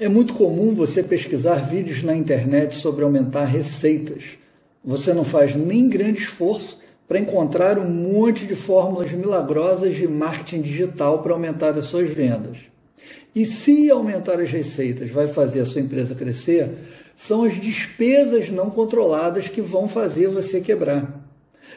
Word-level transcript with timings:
É 0.00 0.08
muito 0.08 0.32
comum 0.32 0.72
você 0.74 1.02
pesquisar 1.02 1.56
vídeos 1.56 2.02
na 2.02 2.16
internet 2.16 2.74
sobre 2.74 3.04
aumentar 3.04 3.44
receitas. 3.44 4.24
Você 4.82 5.12
não 5.12 5.24
faz 5.24 5.54
nem 5.54 5.90
grande 5.90 6.20
esforço 6.20 6.80
para 7.06 7.18
encontrar 7.18 7.78
um 7.78 7.86
monte 7.86 8.46
de 8.46 8.56
fórmulas 8.56 9.12
milagrosas 9.12 9.94
de 9.94 10.08
marketing 10.08 10.62
digital 10.62 11.22
para 11.22 11.34
aumentar 11.34 11.76
as 11.76 11.84
suas 11.84 12.08
vendas. 12.08 12.56
E 13.34 13.44
se 13.44 13.90
aumentar 13.90 14.40
as 14.40 14.50
receitas 14.50 15.10
vai 15.10 15.28
fazer 15.28 15.60
a 15.60 15.66
sua 15.66 15.82
empresa 15.82 16.14
crescer, 16.14 16.70
são 17.14 17.44
as 17.44 17.60
despesas 17.60 18.48
não 18.48 18.70
controladas 18.70 19.48
que 19.48 19.60
vão 19.60 19.86
fazer 19.86 20.28
você 20.28 20.62
quebrar. 20.62 21.28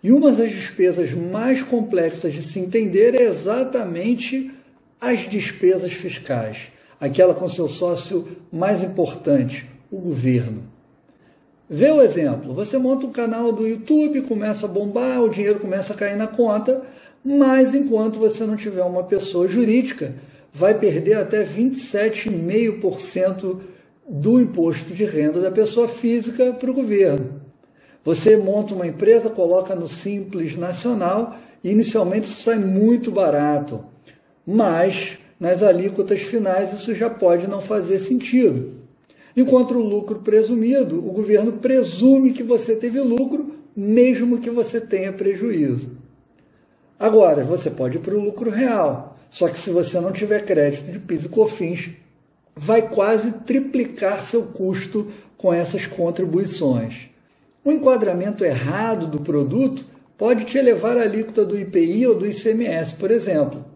E 0.00 0.12
uma 0.12 0.30
das 0.30 0.52
despesas 0.52 1.12
mais 1.12 1.64
complexas 1.64 2.32
de 2.32 2.42
se 2.42 2.60
entender 2.60 3.16
é 3.16 3.24
exatamente 3.24 4.52
as 5.00 5.28
despesas 5.28 5.92
fiscais 5.92 6.72
aquela 7.00 7.34
com 7.34 7.48
seu 7.48 7.68
sócio 7.68 8.26
mais 8.52 8.82
importante, 8.82 9.66
o 9.90 9.98
governo. 9.98 10.62
Vê 11.68 11.90
o 11.90 12.00
exemplo: 12.02 12.54
você 12.54 12.78
monta 12.78 13.06
um 13.06 13.12
canal 13.12 13.52
do 13.52 13.66
YouTube, 13.66 14.22
começa 14.22 14.66
a 14.66 14.68
bombar, 14.68 15.22
o 15.22 15.28
dinheiro 15.28 15.60
começa 15.60 15.92
a 15.92 15.96
cair 15.96 16.16
na 16.16 16.26
conta, 16.26 16.82
mas 17.24 17.74
enquanto 17.74 18.18
você 18.18 18.44
não 18.44 18.56
tiver 18.56 18.82
uma 18.82 19.04
pessoa 19.04 19.48
jurídica, 19.48 20.14
vai 20.52 20.74
perder 20.74 21.14
até 21.14 21.42
27,5% 21.44 23.60
do 24.08 24.40
imposto 24.40 24.92
de 24.92 25.04
renda 25.04 25.40
da 25.40 25.50
pessoa 25.50 25.88
física 25.88 26.52
para 26.52 26.70
o 26.70 26.74
governo. 26.74 27.42
Você 28.04 28.36
monta 28.36 28.74
uma 28.74 28.86
empresa, 28.86 29.30
coloca 29.30 29.74
no 29.74 29.88
Simples 29.88 30.56
Nacional 30.56 31.36
e 31.62 31.70
inicialmente 31.70 32.26
isso 32.26 32.42
sai 32.42 32.58
muito 32.58 33.10
barato, 33.10 33.82
mas 34.46 35.18
nas 35.44 35.62
alíquotas 35.62 36.22
finais 36.22 36.72
isso 36.72 36.94
já 36.94 37.10
pode 37.10 37.46
não 37.46 37.60
fazer 37.60 37.98
sentido. 37.98 38.72
Enquanto 39.36 39.74
o 39.74 39.82
lucro 39.82 40.20
presumido, 40.20 40.98
o 40.98 41.12
governo 41.12 41.52
presume 41.52 42.32
que 42.32 42.42
você 42.42 42.74
teve 42.74 42.98
lucro, 43.00 43.54
mesmo 43.76 44.38
que 44.38 44.48
você 44.48 44.80
tenha 44.80 45.12
prejuízo. 45.12 45.98
Agora, 46.98 47.44
você 47.44 47.70
pode 47.70 47.98
ir 47.98 48.00
para 48.00 48.14
o 48.14 48.24
lucro 48.24 48.48
real, 48.48 49.18
só 49.28 49.46
que 49.48 49.58
se 49.58 49.68
você 49.68 50.00
não 50.00 50.12
tiver 50.12 50.46
crédito 50.46 50.90
de 50.90 50.98
PIS 50.98 51.26
e 51.26 51.28
COFINS, 51.28 51.90
vai 52.56 52.88
quase 52.88 53.32
triplicar 53.32 54.22
seu 54.22 54.44
custo 54.44 55.08
com 55.36 55.52
essas 55.52 55.86
contribuições. 55.86 57.10
O 57.62 57.70
enquadramento 57.70 58.46
errado 58.46 59.06
do 59.06 59.20
produto 59.20 59.84
pode 60.16 60.46
te 60.46 60.56
elevar 60.56 60.96
a 60.96 61.02
alíquota 61.02 61.44
do 61.44 61.58
IPI 61.58 62.06
ou 62.06 62.14
do 62.14 62.26
ICMS, 62.26 62.94
por 62.94 63.10
exemplo. 63.10 63.73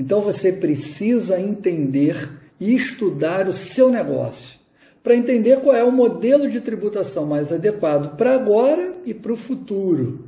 Então 0.00 0.22
você 0.22 0.50
precisa 0.50 1.38
entender 1.38 2.30
e 2.58 2.74
estudar 2.74 3.46
o 3.46 3.52
seu 3.52 3.90
negócio 3.90 4.58
para 5.02 5.14
entender 5.14 5.60
qual 5.60 5.76
é 5.76 5.84
o 5.84 5.92
modelo 5.92 6.48
de 6.48 6.58
tributação 6.58 7.26
mais 7.26 7.52
adequado 7.52 8.16
para 8.16 8.34
agora 8.34 8.94
e 9.04 9.12
para 9.12 9.32
o 9.32 9.36
futuro. 9.36 10.24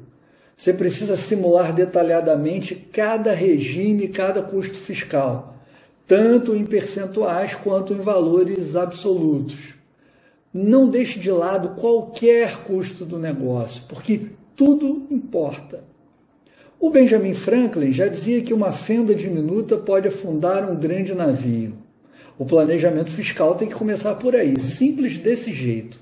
Você 0.55 0.75
precisa 0.75 1.17
simular 1.17 1.75
detalhadamente 1.75 2.75
cada 2.75 3.33
regime, 3.33 4.09
cada 4.09 4.43
custo 4.43 4.77
fiscal, 4.77 5.57
tanto 6.07 6.55
em 6.55 6.67
percentuais 6.67 7.55
quanto 7.55 7.95
em 7.95 7.99
valores 7.99 8.77
absolutos. 8.77 9.75
Não 10.53 10.87
deixe 10.87 11.19
de 11.19 11.31
lado 11.31 11.81
qualquer 11.81 12.59
custo 12.59 13.07
do 13.07 13.19
negócio, 13.19 13.85
porque 13.89 14.27
tudo 14.55 15.07
importa. 15.11 15.83
O 16.83 16.91
Benjamin 16.91 17.33
Franklin 17.33 17.93
já 17.93 18.09
dizia 18.09 18.43
que 18.43 18.53
uma 18.53 18.73
fenda 18.73 19.15
diminuta 19.15 19.77
pode 19.77 20.09
afundar 20.09 20.69
um 20.69 20.75
grande 20.75 21.15
navio. 21.15 21.75
O 22.37 22.45
planejamento 22.45 23.09
fiscal 23.09 23.55
tem 23.55 23.69
que 23.69 23.75
começar 23.77 24.17
por 24.17 24.35
aí, 24.35 24.59
simples 24.59 25.17
desse 25.17 25.53
jeito. 25.53 26.01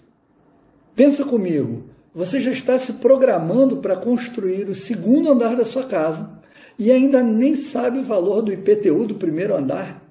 Pensa 0.96 1.22
comigo, 1.22 1.84
você 2.14 2.40
já 2.40 2.50
está 2.50 2.78
se 2.78 2.94
programando 2.94 3.76
para 3.76 3.94
construir 3.94 4.70
o 4.70 4.74
segundo 4.74 5.30
andar 5.30 5.54
da 5.54 5.66
sua 5.66 5.82
casa 5.82 6.30
e 6.78 6.90
ainda 6.90 7.22
nem 7.22 7.56
sabe 7.56 7.98
o 7.98 8.02
valor 8.02 8.40
do 8.40 8.50
IPTU 8.50 9.04
do 9.04 9.16
primeiro 9.16 9.54
andar? 9.54 10.02